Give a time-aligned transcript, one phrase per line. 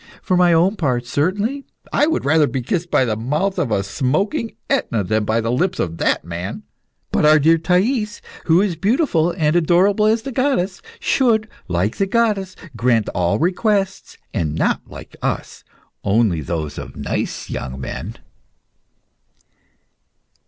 [0.23, 1.63] For my own part, certainly,
[1.93, 5.77] I would rather be kissed by the mouth of smoking Etna than by the lips
[5.77, 6.63] of that man.
[7.11, 12.07] But our dear Thais, who is beautiful and adorable as the goddesses, should, like the
[12.07, 15.63] goddesses, grant all requests, and not, like us,
[16.03, 18.15] only those of nice young men."